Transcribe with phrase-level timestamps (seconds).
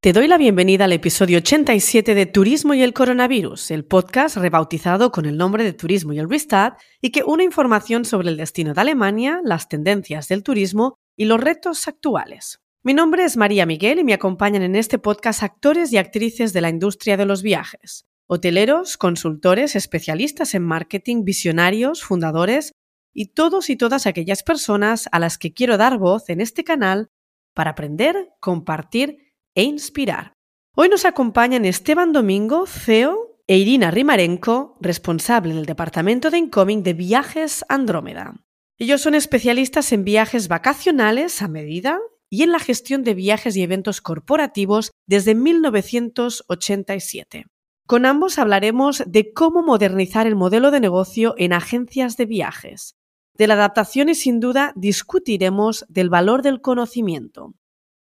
[0.00, 5.10] Te doy la bienvenida al episodio 87 de Turismo y el Coronavirus, el podcast rebautizado
[5.10, 8.74] con el nombre de Turismo y el Restart y que une información sobre el destino
[8.74, 12.60] de Alemania, las tendencias del turismo y los retos actuales.
[12.84, 16.60] Mi nombre es María Miguel y me acompañan en este podcast actores y actrices de
[16.60, 22.70] la industria de los viajes, hoteleros, consultores, especialistas en marketing, visionarios, fundadores
[23.12, 27.10] y todos y todas aquellas personas a las que quiero dar voz en este canal
[27.52, 29.27] para aprender, compartir
[29.58, 30.32] e inspirar.
[30.76, 36.92] Hoy nos acompañan Esteban Domingo, CEO, e Irina Rimarenko, responsable del Departamento de Incoming de
[36.92, 38.34] Viajes Andrómeda.
[38.78, 41.98] Ellos son especialistas en viajes vacacionales a medida
[42.30, 47.46] y en la gestión de viajes y eventos corporativos desde 1987.
[47.84, 52.94] Con ambos hablaremos de cómo modernizar el modelo de negocio en agencias de viajes.
[53.34, 57.54] De la adaptación y sin duda discutiremos del valor del conocimiento,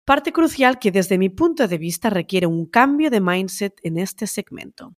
[0.07, 4.29] parte crucial que desde mi punto de vista requiere un cambio de mindset en este
[4.29, 4.95] segmento.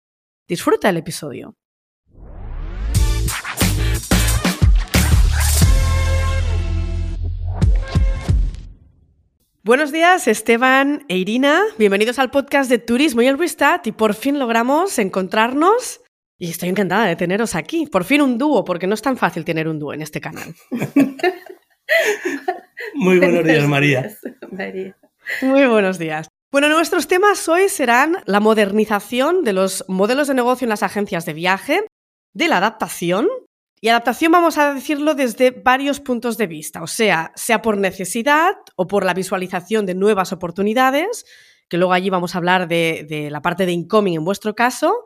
[0.47, 1.55] Disfruta el episodio.
[9.63, 11.61] Buenos días, Esteban e Irina.
[11.77, 13.87] Bienvenidos al podcast de Turismo y el Restart.
[13.87, 16.01] Y por fin logramos encontrarnos.
[16.37, 17.87] Y estoy encantada de teneros aquí.
[17.87, 20.53] Por fin un dúo, porque no es tan fácil tener un dúo en este canal.
[22.93, 24.09] Muy buenos días, María.
[25.41, 26.27] Muy buenos días.
[26.51, 31.25] Bueno, nuestros temas hoy serán la modernización de los modelos de negocio en las agencias
[31.25, 31.81] de viaje,
[32.33, 33.27] de la adaptación,
[33.79, 38.55] y adaptación vamos a decirlo desde varios puntos de vista, o sea, sea por necesidad
[38.75, 41.25] o por la visualización de nuevas oportunidades,
[41.69, 45.05] que luego allí vamos a hablar de, de la parte de incoming en vuestro caso,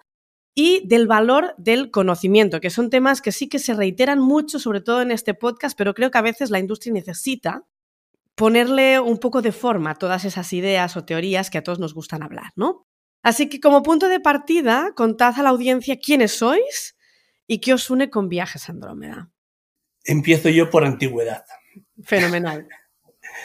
[0.53, 4.81] y del valor del conocimiento, que son temas que sí que se reiteran mucho, sobre
[4.81, 7.65] todo en este podcast, pero creo que a veces la industria necesita
[8.35, 11.93] ponerle un poco de forma a todas esas ideas o teorías que a todos nos
[11.93, 12.87] gustan hablar, ¿no?
[13.23, 16.97] Así que como punto de partida, contad a la audiencia quiénes sois
[17.47, 19.31] y qué os une con Viajes Andrómeda.
[20.03, 21.45] Empiezo yo por antigüedad.
[22.03, 22.67] Fenomenal.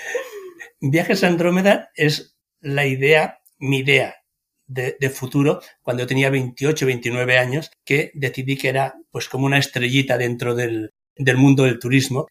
[0.80, 4.16] Viajes Andrómeda es la idea, mi idea
[4.66, 9.58] de, futuro cuando yo tenía 28, 29 años, que decidí que era pues como una
[9.58, 12.26] estrellita dentro del, del mundo del turismo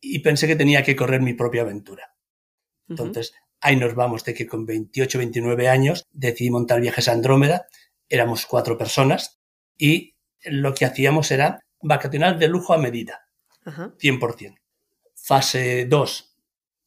[0.00, 2.14] y pensé que tenía que correr mi propia aventura.
[2.88, 7.66] Entonces, ahí nos vamos de que con 28, 29 años decidí montar viajes a Andrómeda,
[8.08, 9.40] éramos cuatro personas
[9.78, 13.28] y lo que hacíamos era vacacional de lujo a medida,
[13.64, 14.56] 100%.
[15.14, 16.36] Fase 2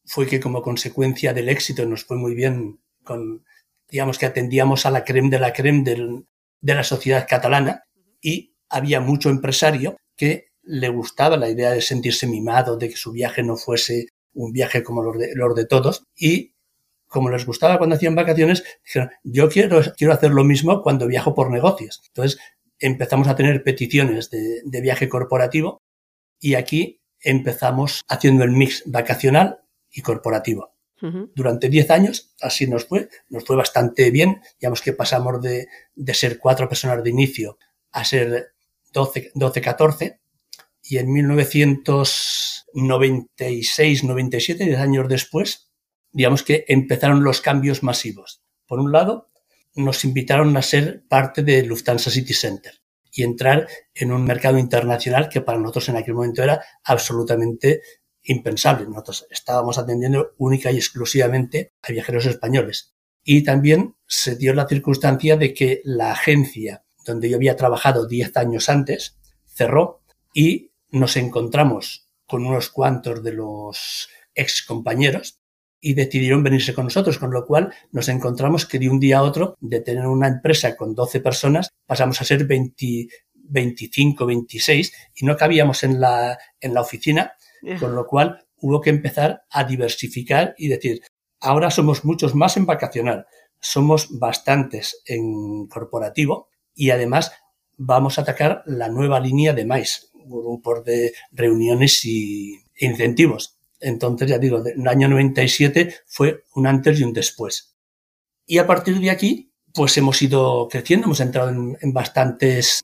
[0.04, 3.44] fue que como consecuencia del éxito nos fue muy bien con
[3.88, 6.24] digamos que atendíamos a la creme de la creme
[6.60, 7.84] de la sociedad catalana
[8.20, 13.12] y había mucho empresario que le gustaba la idea de sentirse mimado, de que su
[13.12, 16.54] viaje no fuese un viaje como los de, los de todos y
[17.06, 21.34] como les gustaba cuando hacían vacaciones, dijeron, yo quiero, quiero hacer lo mismo cuando viajo
[21.34, 22.02] por negocios.
[22.08, 22.38] Entonces
[22.80, 25.82] empezamos a tener peticiones de, de viaje corporativo
[26.40, 29.60] y aquí empezamos haciendo el mix vacacional
[29.90, 30.75] y corporativo.
[31.34, 34.40] Durante 10 años, así nos fue, nos fue bastante bien.
[34.58, 37.58] Digamos que pasamos de, de ser cuatro personas de inicio
[37.92, 38.54] a ser
[38.92, 40.20] 12, 12 14.
[40.82, 45.70] Y en 1996, 97, 10 años después,
[46.12, 48.42] digamos que empezaron los cambios masivos.
[48.66, 49.28] Por un lado,
[49.74, 52.80] nos invitaron a ser parte de Lufthansa City Center
[53.12, 57.82] y entrar en un mercado internacional que para nosotros en aquel momento era absolutamente
[58.26, 58.86] impensable.
[58.86, 62.94] Nosotros estábamos atendiendo única y exclusivamente a viajeros españoles.
[63.24, 68.36] Y también se dio la circunstancia de que la agencia donde yo había trabajado 10
[68.36, 69.16] años antes
[69.46, 70.02] cerró
[70.34, 75.40] y nos encontramos con unos cuantos de los ex compañeros
[75.80, 79.22] y decidieron venirse con nosotros, con lo cual nos encontramos que de un día a
[79.22, 85.26] otro, de tener una empresa con 12 personas, pasamos a ser 20, 25, 26 y
[85.26, 87.34] no cabíamos en la, en la oficina
[87.80, 91.02] con lo cual hubo que empezar a diversificar y decir,
[91.40, 93.26] ahora somos muchos más en vacacional,
[93.60, 97.32] somos bastantes en corporativo y además
[97.76, 103.58] vamos a atacar la nueva línea de MAIS, grupos de reuniones y incentivos.
[103.80, 107.76] Entonces, ya digo, el año 97 fue un antes y un después.
[108.46, 112.82] Y a partir de aquí, pues hemos ido creciendo, hemos entrado en, en bastantes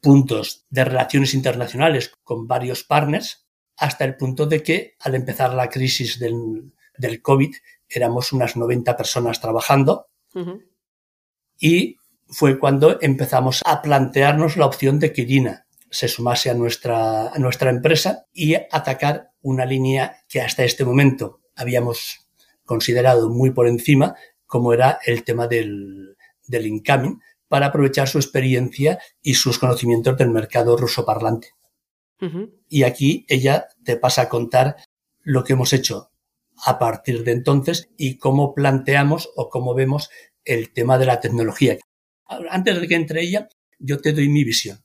[0.00, 3.46] puntos de relaciones internacionales con varios partners
[3.80, 7.56] hasta el punto de que al empezar la crisis del, del COVID
[7.88, 10.08] éramos unas 90 personas trabajando
[11.58, 11.96] y
[12.28, 17.38] fue cuando empezamos a plantearnos la opción de que Irina se sumase a nuestra, a
[17.38, 22.28] nuestra empresa y atacar una línea que hasta este momento habíamos
[22.64, 24.14] considerado muy por encima
[24.46, 26.16] como era el tema del,
[26.46, 31.54] del incoming, para aprovechar su experiencia y sus conocimientos del mercado ruso parlante.
[32.68, 34.76] Y aquí ella te pasa a contar
[35.22, 36.10] lo que hemos hecho
[36.64, 40.10] a partir de entonces y cómo planteamos o cómo vemos
[40.44, 41.78] el tema de la tecnología.
[42.50, 44.78] Antes de que entre ella, yo te doy mi visión.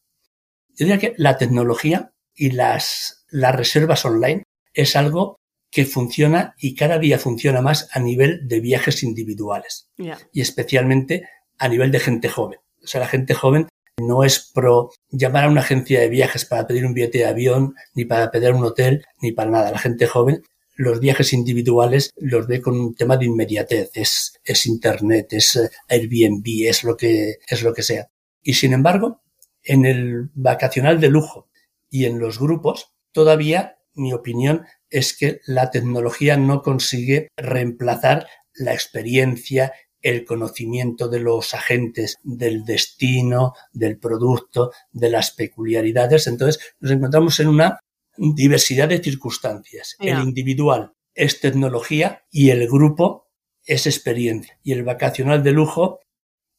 [0.69, 4.43] Yo diría que la tecnología y las, las reservas online
[4.73, 5.37] es algo
[5.71, 9.89] que funciona y cada día funciona más a nivel de viajes individuales
[10.31, 11.27] y especialmente
[11.57, 12.59] a nivel de gente joven.
[12.83, 13.67] O sea, la gente joven
[13.97, 17.75] no es pro llamar a una agencia de viajes para pedir un billete de avión,
[17.93, 19.71] ni para pedir un hotel, ni para nada.
[19.71, 20.43] La gente joven
[20.75, 25.69] los viajes individuales los ve con un tema de inmediatez, es, es internet, es eh,
[25.87, 28.09] Airbnb, es lo que, es lo que sea.
[28.41, 29.21] Y sin embargo,
[29.63, 31.49] en el vacacional de lujo
[31.89, 38.73] y en los grupos, todavía mi opinión es que la tecnología no consigue reemplazar la
[38.73, 39.73] experiencia,
[40.05, 46.27] el conocimiento de los agentes del destino, del producto, de las peculiaridades.
[46.27, 47.79] Entonces nos encontramos en una
[48.15, 49.95] diversidad de circunstancias.
[49.99, 53.31] El individual es tecnología y el grupo
[53.65, 54.59] es experiencia.
[54.61, 55.99] Y el vacacional de lujo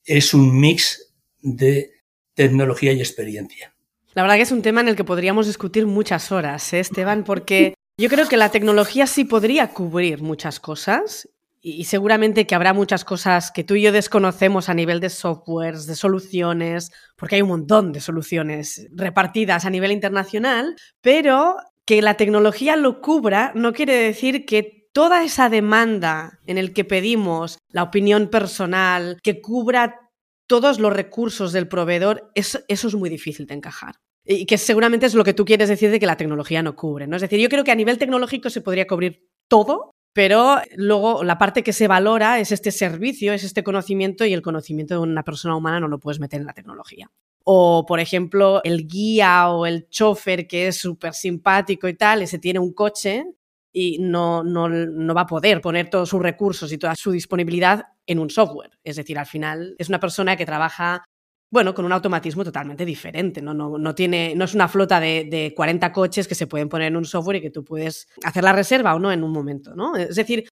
[0.05, 1.93] es un mix de
[2.35, 3.77] tecnología y experiencia.
[4.15, 7.23] La verdad que es un tema en el que podríamos discutir muchas horas, ¿eh, Esteban,
[7.23, 11.29] porque yo creo que la tecnología sí podría cubrir muchas cosas
[11.69, 15.87] y seguramente que habrá muchas cosas que tú y yo desconocemos a nivel de softwares,
[15.87, 22.15] de soluciones, porque hay un montón de soluciones repartidas a nivel internacional, pero que la
[22.15, 27.83] tecnología lo cubra no quiere decir que toda esa demanda en el que pedimos la
[27.83, 30.13] opinión personal, que cubra
[30.47, 33.97] todos los recursos del proveedor, eso, eso es muy difícil de encajar.
[34.25, 37.09] Y que seguramente es lo que tú quieres decir de que la tecnología no cubre.
[37.09, 37.17] ¿no?
[37.17, 41.37] Es decir, yo creo que a nivel tecnológico se podría cubrir todo, pero luego la
[41.37, 45.23] parte que se valora es este servicio, es este conocimiento y el conocimiento de una
[45.23, 47.11] persona humana no lo puedes meter en la tecnología.
[47.45, 52.39] O, por ejemplo, el guía o el chofer que es súper simpático y tal, ese
[52.39, 53.27] tiene un coche
[53.75, 57.85] y no, no, no, va a poder poner todos sus recursos y toda su disponibilidad
[58.07, 58.71] en un software.
[58.85, 61.05] Es decir, al final es una persona que trabaja
[61.51, 63.55] bueno, con un automatismo totalmente diferente, ¿no?
[63.55, 66.89] No, no tiene, no es una flota de, de, 40 coches que se pueden poner
[66.89, 69.75] en un software y que tú puedes hacer la reserva o no en un momento,
[69.75, 69.97] ¿no?
[69.97, 70.49] Es decir,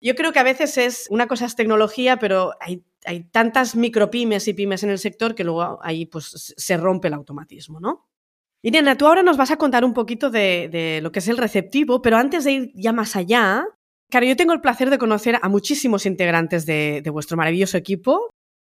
[0.00, 4.46] yo creo que a veces es, una cosa es tecnología, pero hay, hay tantas micropymes
[4.48, 8.08] y pymes en el sector que luego ahí pues se rompe el automatismo, ¿no?
[8.62, 12.02] Irene, tú ahora nos vas a contar un poquito de, lo que es el receptivo,
[12.02, 13.64] pero antes de ir ya más allá,
[14.10, 18.30] Claro, yo tengo el placer de conocer a muchísimos integrantes de, vuestro maravilloso equipo.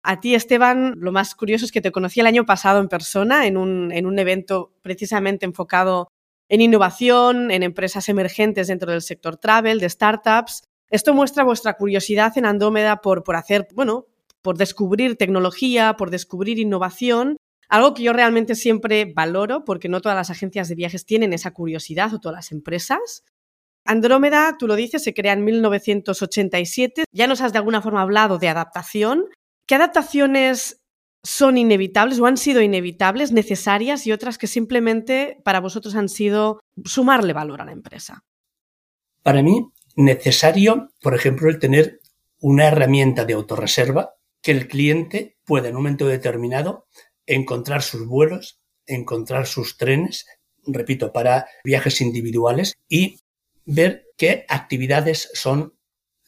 [0.03, 3.45] A ti, Esteban, lo más curioso es que te conocí el año pasado en persona,
[3.45, 6.07] en un, en un evento precisamente enfocado
[6.50, 10.63] en innovación, en empresas emergentes dentro del sector travel, de startups.
[10.89, 14.07] Esto muestra vuestra curiosidad en Andrómeda por, por hacer, bueno,
[14.42, 17.38] por descubrir tecnología, por descubrir innovación,
[17.69, 21.51] algo que yo realmente siempre valoro porque no todas las agencias de viajes tienen esa
[21.51, 23.24] curiosidad o todas las empresas.
[23.86, 27.06] Andrómeda, tú lo dices, se crea en 1987.
[27.13, 29.25] Ya nos has de alguna forma hablado de adaptación.
[29.71, 30.81] ¿Qué adaptaciones
[31.23, 36.60] son inevitables o han sido inevitables, necesarias y otras que simplemente para vosotros han sido
[36.84, 38.25] sumarle valor a la empresa?
[39.24, 42.01] Para mí, necesario, por ejemplo, el tener
[42.41, 46.86] una herramienta de autorreserva que el cliente pueda en un momento determinado
[47.25, 50.25] encontrar sus vuelos, encontrar sus trenes,
[50.67, 53.19] repito, para viajes individuales y
[53.63, 55.75] ver qué actividades son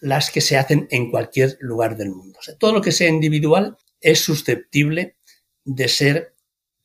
[0.04, 2.38] las que se hacen en cualquier lugar del mundo.
[2.60, 5.16] todo lo que sea individual es susceptible
[5.64, 6.36] de ser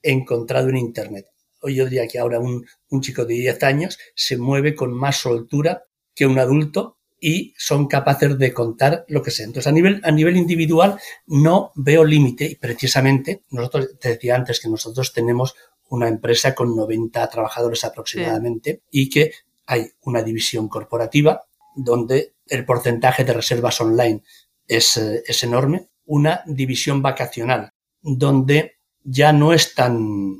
[0.02, 1.26] encontrado en Internet.
[1.60, 2.64] Hoy yo diría que ahora un,
[3.00, 5.82] chico de 10 años se mueve con más soltura
[6.14, 9.46] que un adulto y son capaces de contar lo que sea.
[9.46, 14.60] Entonces, a nivel, a nivel individual no veo límite y precisamente nosotros, te decía antes
[14.60, 15.56] que nosotros tenemos
[15.88, 19.32] una empresa con 90 trabajadores aproximadamente y que
[19.66, 21.42] hay una división corporativa
[21.74, 24.22] donde el porcentaje de reservas online
[24.66, 30.36] es, eh, es enorme, una división vacacional, donde ya no es tan,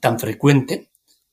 [0.00, 0.90] tan frecuente,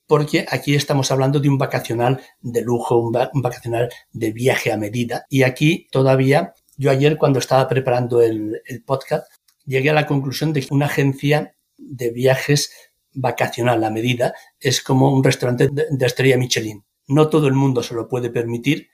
[0.08, 5.26] porque aquí estamos hablando de un vacacional de lujo, un, vacacional de viaje a medida.
[5.30, 9.28] Y aquí todavía, yo ayer cuando estaba preparando el, el podcast,
[9.66, 12.72] llegué a la conclusión de que una agencia de viajes
[13.14, 16.84] vacacional a medida es como un restaurante de, de estrella Michelin.
[17.08, 18.90] No todo el mundo se lo puede permitir,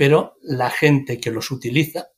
[0.00, 2.08] pero la gente que los utiliza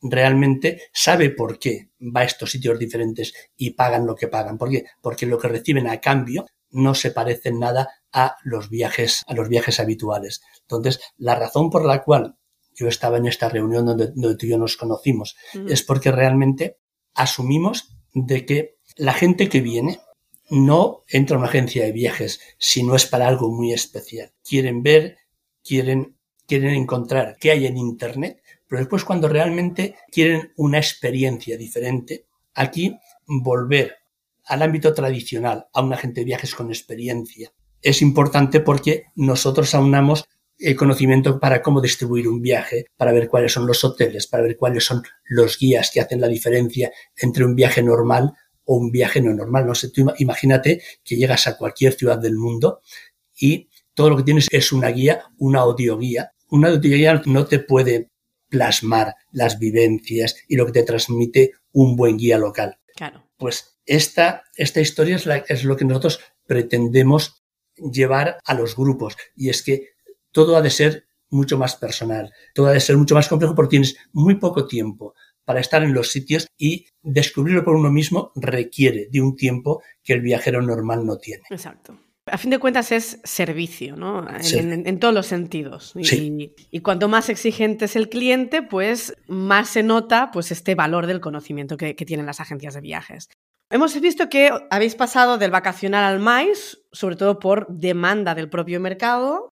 [0.00, 4.58] realmente sabe por qué va a estos sitios diferentes y pagan lo que pagan.
[4.58, 4.86] ¿Por qué?
[5.00, 9.34] Porque lo que reciben a cambio no se parece en nada a los viajes, a
[9.34, 10.42] los viajes habituales.
[10.62, 12.38] Entonces, la razón por la cual
[12.74, 15.36] yo estaba en esta reunión donde, tú y yo nos conocimos,
[15.68, 16.80] es porque realmente
[17.14, 20.00] asumimos de que la gente que viene
[20.50, 24.32] no entra a una agencia de viajes si no es para algo muy especial.
[24.42, 25.18] Quieren ver,
[25.62, 26.16] quieren,
[26.58, 32.94] quieren encontrar qué hay en Internet, pero después cuando realmente quieren una experiencia diferente, aquí
[33.26, 33.94] volver
[34.44, 40.26] al ámbito tradicional, a un agente de viajes con experiencia, es importante porque nosotros aunamos
[40.58, 44.58] el conocimiento para cómo distribuir un viaje, para ver cuáles son los hoteles, para ver
[44.58, 49.22] cuáles son los guías que hacen la diferencia entre un viaje normal o un viaje
[49.22, 49.66] no normal.
[49.66, 52.82] No sé, tú imagínate que llegas a cualquier ciudad del mundo
[53.40, 56.32] y todo lo que tienes es una guía, una audioguía.
[56.52, 58.10] Una audioguía no te puede
[58.50, 62.78] plasmar las vivencias y lo que te transmite un buen guía local.
[62.94, 63.26] Claro.
[63.38, 67.42] Pues esta, esta historia es, es lo que nosotros pretendemos
[67.76, 69.92] llevar a los grupos y es que
[70.30, 73.70] todo ha de ser mucho más personal, todo ha de ser mucho más complejo porque
[73.70, 75.14] tienes muy poco tiempo
[75.46, 80.12] para estar en los sitios y descubrirlo por uno mismo requiere de un tiempo que
[80.12, 81.44] el viajero normal no tiene.
[81.48, 81.98] Exacto.
[82.26, 84.24] A fin de cuentas es servicio, ¿no?
[84.28, 85.92] En, todos los sentidos.
[85.96, 91.20] Y, cuanto más exigente es el cliente, pues más se nota pues, este valor del
[91.20, 93.28] conocimiento que, que tienen las agencias de viajes.
[93.70, 98.78] Hemos visto que habéis pasado del vacacional al mais, sobre todo por demanda del propio
[98.78, 99.48] mercado,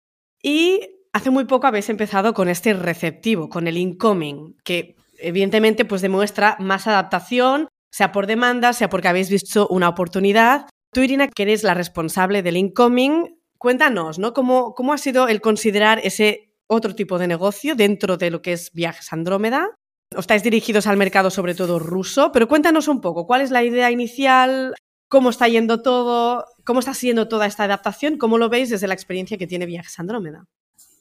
[0.41, 0.79] y
[1.11, 6.57] hace muy poco habéis empezado con este receptivo, con el incoming, que evidentemente pues demuestra
[6.59, 10.67] más adaptación, sea por demanda, sea porque habéis visto una oportunidad.
[10.95, 14.33] Tú, Irina, que eres la responsable del incoming, cuéntanos, ¿no?
[14.33, 18.53] ¿Cómo, cómo ha sido el considerar ese otro tipo de negocio dentro de lo que
[18.53, 19.77] es Viajes Andrómeda?
[20.17, 23.91] Estáis dirigidos al mercado sobre todo ruso, pero cuéntanos un poco, ¿cuál es la idea
[23.91, 24.73] inicial?
[25.09, 26.45] ¿Cómo está yendo todo?
[26.63, 28.17] ¿Cómo está siendo toda esta adaptación?
[28.17, 30.45] ¿Cómo lo veis desde la experiencia que tiene Viajes Andrómeda?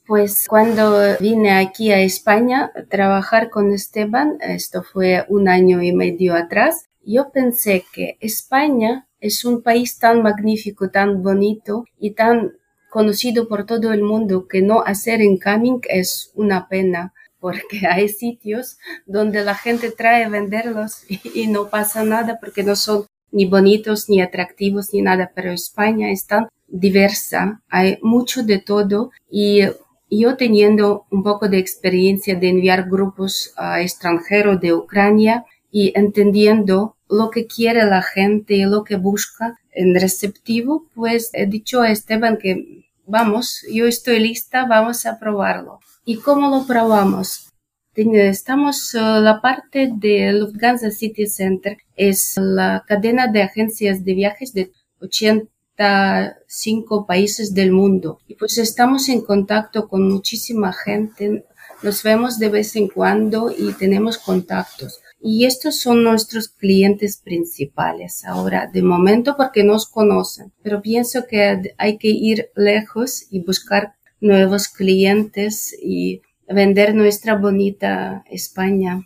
[0.07, 5.93] Pues cuando vine aquí a España a trabajar con Esteban, esto fue un año y
[5.93, 12.53] medio atrás, yo pensé que España es un país tan magnífico, tan bonito y tan
[12.89, 18.77] conocido por todo el mundo que no hacer incoming es una pena porque hay sitios
[19.05, 24.21] donde la gente trae venderlos y, no pasa nada porque no son ni bonitos, ni
[24.21, 29.61] atractivos, ni nada, pero España es tan diversa, hay mucho de todo y
[30.09, 35.45] yo teniendo un poco de experiencia de enviar grupos a extranjeros de Ucrania
[35.77, 41.47] y entendiendo lo que quiere la gente y lo que busca en receptivo, pues he
[41.47, 45.81] dicho a Esteban que vamos, yo estoy lista, vamos a probarlo.
[46.05, 47.51] ¿Y cómo lo probamos?
[47.93, 54.53] Estamos eh, la parte de Lufthansa City Center, es la cadena de agencias de viajes
[54.53, 58.19] de 80 cinco países del mundo.
[58.29, 61.43] Y pues estamos en contacto con muchísima gente,
[61.83, 65.01] nos vemos de vez en cuando y tenemos contactos.
[65.27, 70.53] Y estos son nuestros clientes principales ahora, de momento porque nos conocen.
[70.61, 78.23] Pero pienso que hay que ir lejos y buscar nuevos clientes y vender nuestra bonita
[78.29, 79.01] España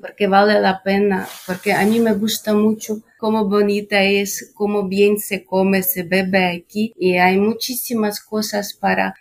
[0.00, 5.18] porque vale la pena, porque a mí me gusta mucho cómo bonita es, cómo bien
[5.18, 9.14] se come, se bebe aquí y hay muchísimas cosas para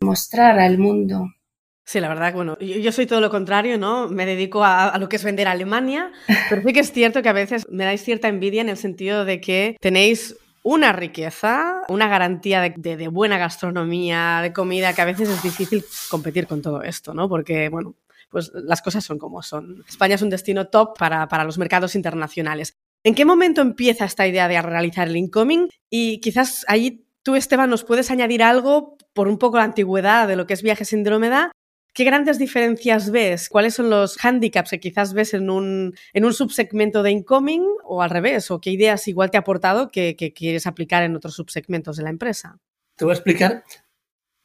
[0.00, 1.28] mostrar al mundo.
[1.92, 4.08] Sí, la verdad, bueno, yo, soy todo lo contrario, ¿no?
[4.08, 6.10] Me dedico a, lo que es vender a Alemania,
[6.48, 9.26] pero sí que es cierto que a veces me dais cierta envidia en el sentido
[9.26, 15.04] de que tenéis una riqueza, una garantía de, de, buena gastronomía, de comida, que a
[15.04, 17.28] veces es difícil competir con todo esto, ¿no?
[17.28, 17.94] Porque, bueno,
[18.30, 19.84] pues las cosas son como son.
[19.86, 22.72] España es un destino top para, para los mercados internacionales.
[23.04, 25.68] ¿En qué momento empieza esta idea de realizar el incoming?
[25.90, 30.36] Y quizás ahí tú, Esteban, nos puedes añadir algo por un poco la antigüedad de
[30.36, 31.52] lo que es Viajes Síndrómeda.
[31.92, 33.48] ¿Qué grandes diferencias ves?
[33.48, 38.02] ¿Cuáles son los handicaps que quizás ves en un, en un subsegmento de incoming o
[38.02, 38.50] al revés?
[38.50, 42.04] ¿O qué ideas igual te ha aportado que, que quieres aplicar en otros subsegmentos de
[42.04, 42.58] la empresa?
[42.96, 43.64] Te voy a explicar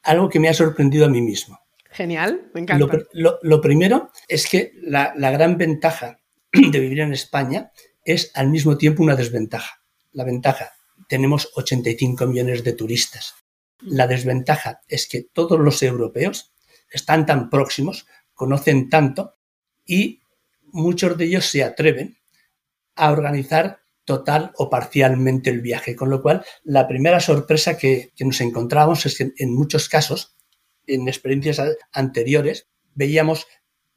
[0.02, 1.58] algo que me ha sorprendido a mí mismo.
[1.90, 2.98] Genial, me encanta.
[3.12, 6.20] Lo, primero es que la, gran ventaja
[6.52, 7.72] de vivir en España
[8.04, 9.82] es al mismo tiempo una desventaja.
[10.12, 10.72] La ventaja,
[11.08, 13.34] tenemos 85 millones de turistas.
[13.80, 16.52] La desventaja es que todos los europeos
[16.90, 19.36] están tan próximos, conocen tanto
[19.84, 20.20] y
[20.72, 22.18] muchos de ellos se atreven
[22.94, 25.94] a organizar total o parcialmente el viaje.
[25.94, 30.34] Con lo cual, la primera sorpresa que, nos encontramos es que en muchos casos
[30.86, 31.60] en experiencias
[31.92, 33.46] anteriores veíamos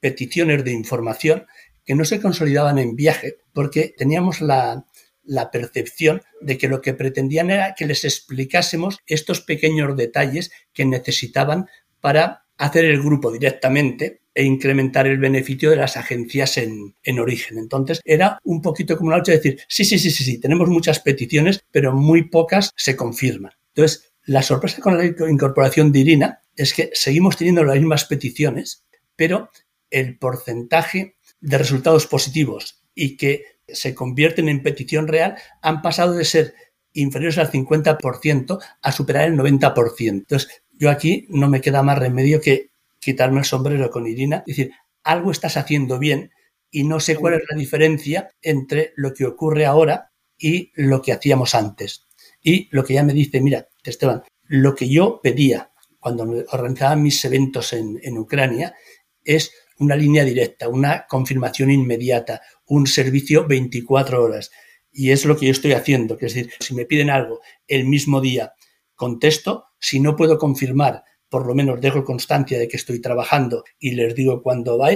[0.02, 1.48] peticiones de información
[1.86, 4.86] que no se consolidaban en viaje porque teníamos la,
[5.52, 11.68] percepción de que lo que pretendían era que les explicásemos estos pequeños detalles que necesitaban
[12.02, 17.58] para hacer el grupo directamente e incrementar el beneficio de las agencias en, origen.
[17.58, 20.70] Entonces era un poquito como una lucha de decir, sí, sí, sí, sí, sí, tenemos
[20.70, 23.52] muchas peticiones, pero muy pocas se confirman.
[23.74, 28.86] Entonces, la sorpresa con la incorporación de Irina es que seguimos teniendo las mismas peticiones,
[29.16, 29.50] pero
[29.90, 36.26] el porcentaje de resultados positivos y que se convierten en petición real han pasado de
[36.26, 36.54] ser
[36.94, 40.10] inferiores al 50% a superar el 90%.
[40.10, 44.52] Entonces, yo aquí no me queda más remedio que quitarme el sombrero con Irina, y
[44.52, 44.72] decir,
[45.04, 46.32] algo estás haciendo bien
[46.72, 51.12] y no sé cuál es la diferencia entre lo que ocurre ahora y lo que
[51.12, 52.08] hacíamos antes.
[52.42, 57.24] Y lo que ella me dice, mira, Esteban, lo que yo pedía cuando organizaba mis
[57.26, 58.74] eventos en, en Ucrania
[59.24, 64.50] es una línea directa, una confirmación inmediata, un servicio 24 horas.
[64.92, 67.86] Y es lo que yo estoy haciendo, que es decir, si me piden algo el
[67.86, 68.54] mismo día,
[69.02, 73.96] contesto, si no puedo confirmar, por lo menos dejo constancia de que estoy trabajando y
[73.96, 74.90] les digo cuándo va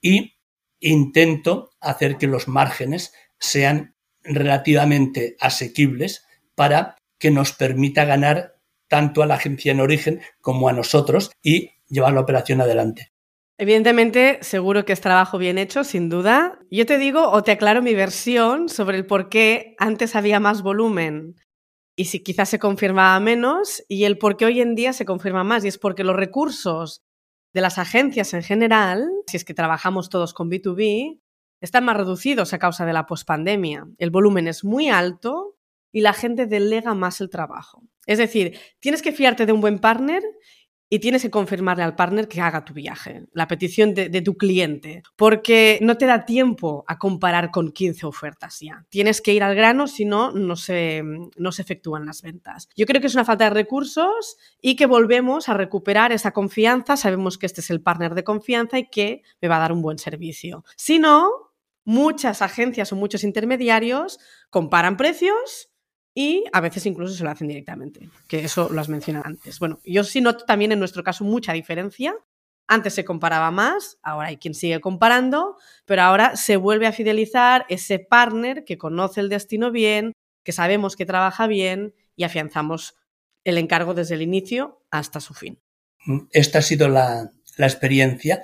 [0.00, 0.34] y
[0.80, 6.26] intento hacer que los márgenes sean relativamente asequibles
[6.56, 8.56] para que nos permita ganar
[8.88, 13.12] tanto a la agencia en origen como a nosotros y llevar la operación adelante.
[13.58, 16.58] Evidentemente, seguro que es trabajo bien hecho, sin duda.
[16.68, 20.62] Yo te digo o te aclaro mi versión sobre el por qué antes había más
[20.62, 21.36] volumen
[21.96, 25.44] y si quizás se confirmaba menos y el por qué hoy en día se confirma
[25.44, 25.64] más.
[25.64, 27.02] Y es porque los recursos
[27.52, 31.20] de las agencias en general, si es que trabajamos todos con B2B,
[31.60, 33.86] están más reducidos a causa de la pospandemia.
[33.98, 35.56] El volumen es muy alto
[35.92, 37.82] y la gente delega más el trabajo.
[38.06, 40.22] Es decir, tienes que fiarte de un buen partner
[40.92, 45.02] y tienes que confirmarle al partner que haga tu viaje, la petición de, tu cliente,
[45.16, 48.84] porque no te da tiempo a comparar con 15 ofertas ya.
[48.90, 52.68] Tienes que ir al grano, si no, no se, no se efectúan las ventas.
[52.76, 56.98] Yo creo que es una falta de recursos y que volvemos a recuperar esa confianza.
[56.98, 59.80] Sabemos que este es el partner de confianza y que me va a dar un
[59.80, 60.62] buen servicio.
[60.76, 61.54] Si no,
[61.86, 64.18] muchas agencias o muchos intermediarios
[64.50, 65.71] comparan precios
[66.14, 69.58] y a veces incluso se lo hacen directamente, que eso lo has mencionado antes.
[69.58, 72.14] Bueno, yo sí noto también en nuestro caso mucha diferencia.
[72.68, 77.66] Antes se comparaba más, ahora hay quien sigue comparando, pero ahora se vuelve a fidelizar
[77.68, 80.12] ese partner que conoce el destino bien,
[80.44, 82.96] que sabemos que trabaja bien y afianzamos
[83.44, 85.58] el encargo desde el inicio hasta su fin.
[86.30, 88.42] Esta ha sido la, experiencia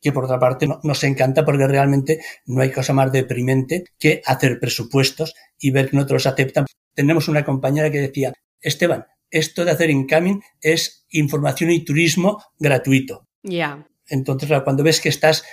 [0.00, 4.58] que por otra parte nos encanta porque realmente no hay cosa más deprimente que hacer
[4.58, 9.64] presupuestos y ver que no te los aceptan tenemos una compañera que decía, Esteban, esto
[9.64, 13.26] de hacer incoming es información y turismo gratuito.
[13.42, 13.86] Ya.
[14.06, 15.44] Entonces, cuando ves que estás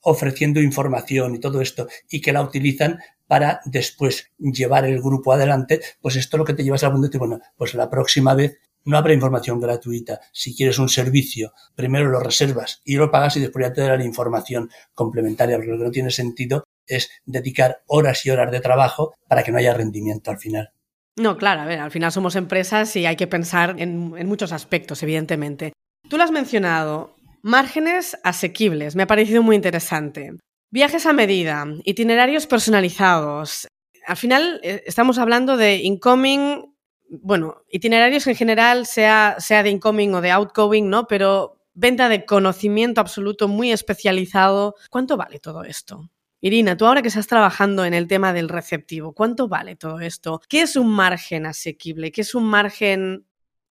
[0.00, 5.80] ofreciendo información y todo esto y que la utilizan para después llevar el grupo adelante,
[6.00, 8.58] pues esto es lo que te llevas al mundo y bueno, pues la próxima vez
[8.84, 10.20] no habrá información gratuita.
[10.32, 13.96] Si quieres un servicio, primero lo reservas y lo pagas y después ya te dará
[13.96, 18.60] la información complementaria, porque lo que no tiene sentido es dedicar horas y horas de
[18.60, 20.70] trabajo para que no haya rendimiento al final.
[21.16, 25.02] No, claro, a ver, al final somos empresas y hay que pensar en, muchos aspectos,
[25.02, 25.72] evidentemente.
[26.08, 30.32] Tú lo has mencionado, márgenes asequibles, me ha parecido muy interesante.
[30.70, 33.68] Viajes a medida, itinerarios personalizados.
[34.06, 36.73] Al final eh, estamos hablando de incoming,
[37.08, 41.06] bueno, itinerarios en general, sea, sea de incoming o de outgoing, ¿no?
[41.06, 44.74] Pero venta de conocimiento absoluto muy especializado.
[44.90, 46.10] ¿Cuánto vale todo esto?
[46.40, 50.42] Irina, tú ahora que estás trabajando en el tema del receptivo, ¿cuánto vale todo esto?
[50.48, 52.12] ¿Qué es un margen asequible?
[52.12, 53.26] ¿Qué es un margen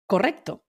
[0.08, 0.64] correcto?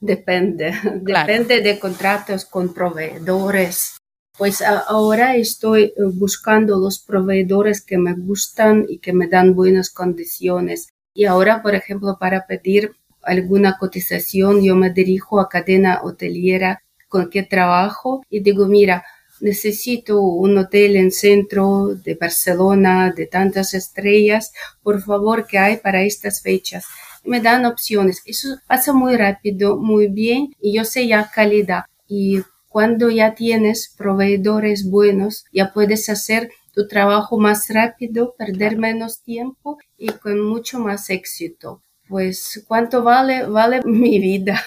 [0.00, 3.98] Depende, depende de contratos con proveedores.
[4.36, 9.90] Pues ahora estoy eh, buscando los proveedores que me gustan y que me dan buenas
[9.90, 10.88] condiciones.
[11.14, 17.30] Y ahora, por ejemplo, para pedir alguna cotización, yo me dirijo a cadena hoteliera con
[17.30, 19.04] que trabajo y digo, mira,
[19.40, 26.02] necesito un hotel en centro de Barcelona de tantas estrellas, por favor, ¿qué hay para
[26.02, 26.84] estas fechas?
[27.24, 28.20] Me dan opciones.
[28.26, 31.84] Eso pasa muy rápido, muy bien y yo sé ya calidad.
[32.08, 39.22] Y cuando ya tienes proveedores buenos, ya puedes hacer tu trabajo más rápido, perder menos
[39.22, 41.82] tiempo y con mucho más éxito.
[42.06, 44.62] Pues cuánto vale, vale mi vida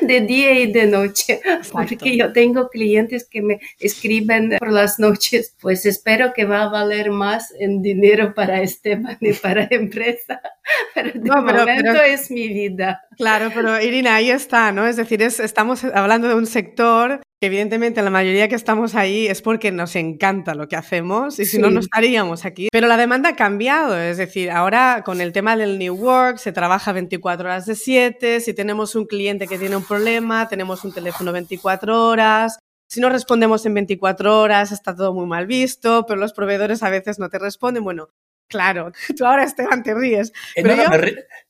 [0.00, 1.40] de día y de noche,
[1.72, 6.68] porque yo tengo clientes que me escriben por las noches, pues espero que va a
[6.68, 10.40] valer más en dinero para Esteban y para empresa,
[10.94, 13.02] pero de momento es mi vida.
[13.16, 14.86] Claro, pero Irina, ahí está, ¿no?
[14.86, 19.42] Es decir, estamos hablando de un sector que evidentemente la mayoría que estamos ahí es
[19.42, 22.68] porque nos encanta lo que hacemos y si no, no estaríamos aquí.
[22.72, 26.52] Pero la demanda ha cambiado, es decir, ahora con el tema del New Work se
[26.52, 30.92] trabaja 24 horas de 7, si tenemos un cliente que tiene un problema, tenemos un
[30.92, 32.58] teléfono 24 horas.
[32.88, 36.90] Si no respondemos en 24 horas, está todo muy mal visto, pero los proveedores a
[36.90, 37.82] veces no te responden.
[37.82, 38.08] Bueno,
[38.48, 40.32] Claro, tú ahora Esteban te ríes.
[40.54, 40.76] Eh, pero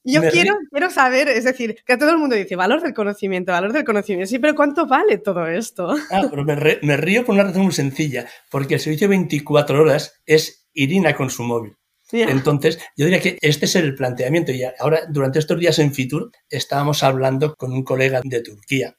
[0.04, 3.72] yo, quiero, quiero saber, es decir, que todo el mundo dice valor del conocimiento, valor
[3.72, 4.30] del conocimiento.
[4.30, 5.94] Sí, pero ¿cuánto vale todo esto?
[6.10, 10.68] Ah, pero me, río por una razón muy sencilla, porque el servicio 24 horas es
[10.72, 11.76] Irina con su móvil.
[12.12, 14.52] Entonces, yo diría que este es el planteamiento.
[14.52, 18.96] Y ahora, durante estos días en Fitur, estábamos hablando con un colega de Turquía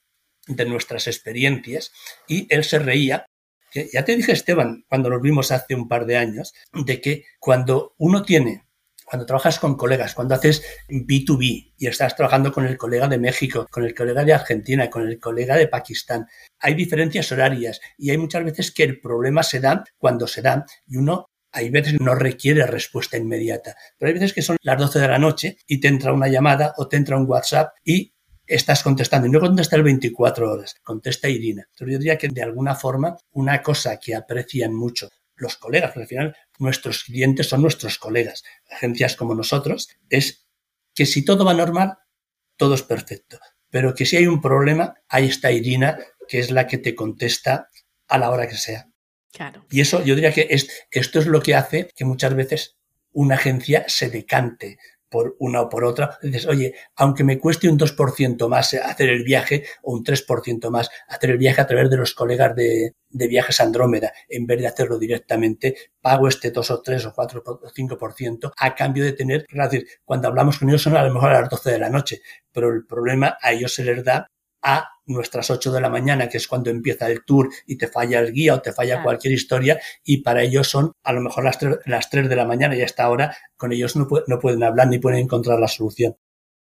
[0.48, 1.92] de nuestras experiencias
[2.28, 3.26] y él se reía
[3.74, 7.96] ya te dije, Esteban, cuando nos vimos hace un par de años, de que cuando
[7.98, 8.64] uno tiene,
[9.06, 13.66] cuando trabajas con colegas, cuando haces B2B y estás trabajando con el colega de México,
[13.72, 16.28] con el colega de Argentina, con el colega de Pakistán,
[16.60, 20.66] hay diferencias horarias y hay muchas veces que el problema se da cuando se da
[20.86, 25.00] y uno hay veces no requiere respuesta inmediata, pero hay veces que son las 12
[25.00, 28.14] de la noche y te entra una llamada o te entra un WhatsApp y
[28.48, 29.28] estás contestando.
[29.28, 31.68] Y no contesta el 24 horas, contesta Irina.
[31.70, 36.04] Entonces yo diría que de alguna forma una cosa que aprecian mucho los colegas, porque
[36.04, 40.48] al final nuestros clientes son nuestros colegas, agencias como nosotros, es
[40.96, 41.98] que si todo va normal,
[42.56, 43.38] todo es perfecto.
[43.70, 47.70] Pero que si hay un problema, ahí está Irina, que es la que te contesta
[48.08, 48.88] a la hora que sea.
[49.32, 49.66] Claro.
[49.70, 52.78] Y eso yo diría que esto es lo que hace que muchas veces
[53.12, 54.80] una agencia se decante
[55.10, 59.24] por una o por otra, dices, oye, aunque me cueste un 2% más hacer el
[59.24, 63.28] viaje o un 3% más hacer el viaje a través de los colegas de, de
[63.28, 67.70] viajes Andrómeda, en vez de hacerlo directamente, pago este 2 o 3 o 4 o
[67.70, 71.32] 5% a cambio de tener, es decir, cuando hablamos con ellos son a lo mejor
[71.32, 74.30] a las 12 de la noche, pero el problema a ellos se les da
[74.68, 78.20] a nuestras 8 de la mañana, que es cuando empieza el tour y te falla
[78.20, 81.58] el guía o te falla cualquier historia, y para ellos son a lo mejor las
[81.58, 84.88] 3, las 3 de la mañana y hasta ahora con ellos no, no pueden hablar
[84.90, 86.16] ni pueden encontrar la solución.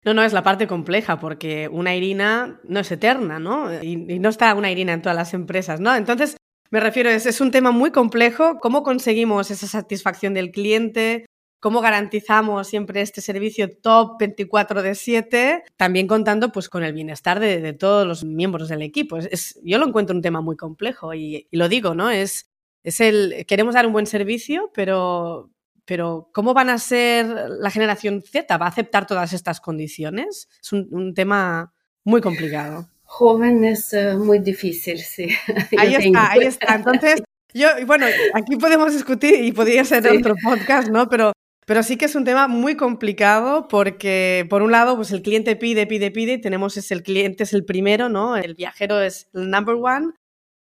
[0.04, 3.72] No, no, es la parte compleja, porque una Irina no es eterna, ¿no?
[3.80, 5.94] Y, no está una Irina en todas las empresas, ¿no?
[5.94, 6.36] Entonces,
[6.72, 8.58] me refiero, es, es un tema muy complejo.
[8.58, 11.26] ¿Cómo conseguimos esa satisfacción del cliente?
[11.62, 17.38] Cómo garantizamos siempre este servicio top 24 de 7, también contando pues con el bienestar
[17.38, 19.16] de, todos los miembros del equipo.
[19.16, 22.10] Es, yo lo encuentro un tema muy complejo y, lo digo, ¿no?
[22.10, 22.50] Es,
[22.82, 25.52] es el, queremos dar un buen servicio, pero,
[25.84, 27.28] pero ¿cómo van a ser
[27.60, 28.58] la generación Z?
[28.58, 30.48] ¿Va a aceptar todas estas condiciones?
[30.60, 31.72] Es un, tema
[32.02, 32.88] muy complicado.
[33.04, 35.28] Joven es eh, muy difícil, sí.
[35.78, 36.74] Ahí está, ahí está.
[36.74, 37.22] Entonces,
[37.54, 41.08] yo, bueno, aquí podemos discutir y podría ser otro podcast, ¿no?
[41.08, 41.32] Pero
[41.72, 45.56] pero sí que es un tema muy complicado porque, por un lado, pues el cliente
[45.56, 48.36] pide, pide, pide, y tenemos es el cliente es el primero, ¿no?
[48.36, 50.12] El viajero es el number one,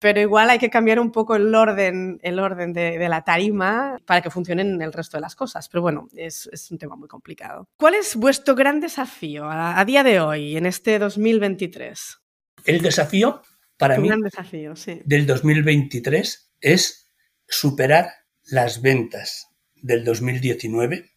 [0.01, 4.23] pero igual hay que cambiar un poco el orden, el orden de, la tarima para
[4.23, 5.69] que funcionen el resto de las cosas.
[5.69, 7.69] Pero bueno, es, un tema muy complicado.
[7.77, 12.19] ¿Cuál es vuestro gran desafío a, día de hoy, en este 2023?
[12.65, 13.41] El desafío,
[13.77, 15.01] para mí, gran desafío, sí.
[15.05, 17.09] del 2023 es
[17.47, 18.11] superar
[18.43, 19.48] las ventas
[19.83, 21.11] del 2019,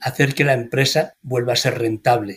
[0.00, 2.36] hacer que la empresa vuelva a ser rentable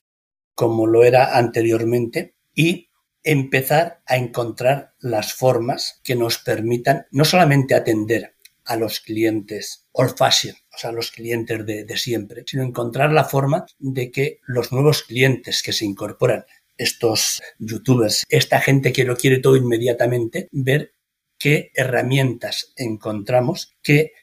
[0.56, 2.90] como lo era anteriormente y
[3.24, 10.16] empezar a encontrar las formas que nos permitan no solamente atender a los clientes old
[10.18, 14.72] fashion, o sea, los clientes de, de, siempre, sino encontrar la forma de que los
[14.72, 16.46] nuevos clientes que se incorporan,
[16.78, 20.94] estos youtubers, esta gente que lo quiere todo inmediatamente, ver
[21.38, 24.14] qué herramientas encontramos que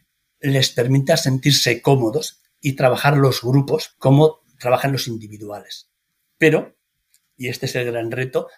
[0.41, 5.91] les permita sentirse cómodos y trabajar los grupos como trabajan los individuales.
[6.39, 6.77] Pero,
[7.37, 8.49] y este es el gran reto,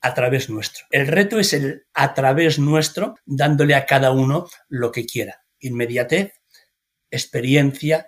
[0.00, 0.86] a través nuestro.
[0.90, 5.44] El reto es el a través nuestro, dándole a cada uno lo que quiera.
[5.58, 6.32] Inmediatez,
[7.10, 8.06] experiencia,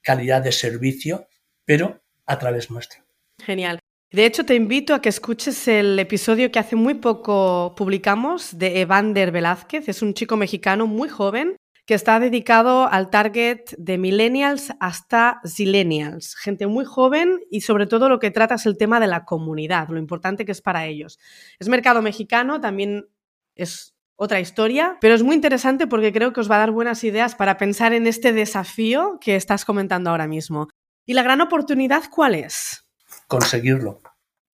[0.00, 1.26] calidad de servicio,
[1.64, 3.04] pero a través nuestro.
[3.42, 3.80] Genial.
[4.12, 8.80] De hecho, te invito a que escuches el episodio que hace muy poco publicamos de
[8.80, 9.88] Evander Velázquez.
[9.88, 11.56] Es un chico mexicano muy joven
[11.86, 18.08] que está dedicado al target de millennials hasta zillennials, gente muy joven y sobre todo
[18.08, 21.18] lo que trata es el tema de la comunidad, lo importante que es para ellos.
[21.58, 23.06] Es mercado mexicano, también
[23.54, 27.04] es otra historia, pero es muy interesante porque creo que os va a dar buenas
[27.04, 30.68] ideas para pensar en este desafío que estás comentando ahora mismo.
[31.04, 32.88] ¿Y la gran oportunidad cuál es?
[33.26, 34.00] Conseguirlo.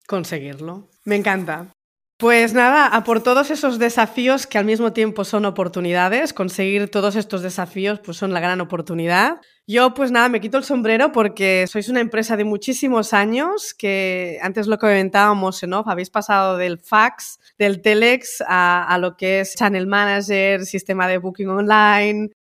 [0.07, 0.89] Conseguirlo.
[1.03, 1.73] Me encanta.
[2.19, 7.15] Pues nada, a por todos esos desafíos que al mismo tiempo son oportunidades, conseguir todos
[7.15, 9.39] estos desafíos pues son la gran oportunidad.
[9.67, 14.39] Yo pues nada, me quito el sombrero porque sois una empresa de muchísimos años que
[14.41, 19.53] antes lo comentábamos en off, habéis pasado del fax, del telex a lo que es
[19.53, 22.31] channel manager, sistema de booking online,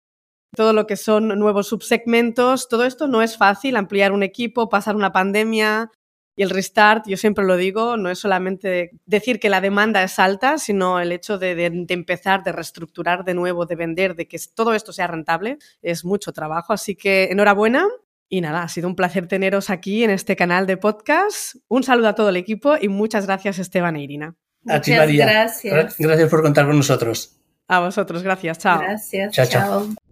[0.57, 4.97] todo lo que son nuevos subsegmentos, todo esto no es fácil, ampliar un equipo, pasar
[4.97, 5.91] una pandemia,
[6.37, 10.19] y el restart, yo siempre lo digo, no es solamente decir que la demanda es
[10.19, 14.39] alta, sino el hecho de, de, empezar, de reestructurar de nuevo, de vender, de que
[14.55, 16.75] todo esto sea rentable, es mucho trabajo.
[16.75, 17.87] Así que enhorabuena.
[18.29, 21.57] Y nada, ha sido un placer teneros aquí en este canal de podcast.
[21.69, 24.35] Un saludo a todo el equipo y muchas gracias Esteban e Irina.
[24.67, 25.27] A ti, María.
[25.27, 25.97] Gracias.
[25.97, 27.39] Gracias por contar con nosotros.
[27.69, 28.59] A vosotros, gracias.
[28.59, 28.81] Chao.
[28.81, 29.33] Gracias.
[29.33, 29.47] chao.
[29.47, 29.87] chao.
[29.87, 30.06] chao.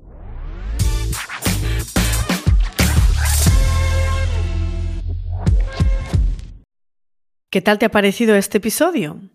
[7.54, 9.30] ¿Qué tal te ha parecido este episodio?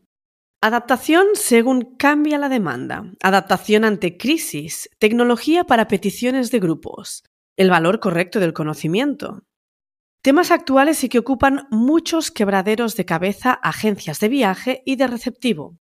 [0.60, 7.24] Adaptación según cambia la demanda, adaptación ante crisis, tecnología para peticiones de grupos,
[7.56, 9.44] el valor correcto del conocimiento.
[10.22, 15.78] Temas actuales y que ocupan muchos quebraderos de cabeza agencias de viaje y de receptivo.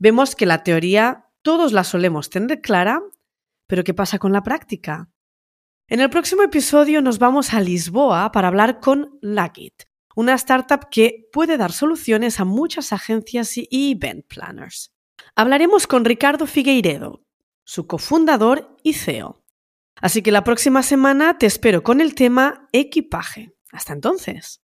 [0.00, 3.00] Vemos que la teoría todos la solemos tener clara,
[3.68, 5.10] pero ¿qué pasa con la práctica?
[5.86, 9.87] En el próximo episodio nos vamos a Lisboa para hablar con Luckit,
[10.18, 14.92] una startup que puede dar soluciones a muchas agencias y event planners.
[15.36, 17.24] Hablaremos con Ricardo Figueiredo,
[17.62, 19.44] su cofundador y CEO.
[19.94, 23.54] Así que la próxima semana te espero con el tema equipaje.
[23.70, 24.60] Hasta entonces.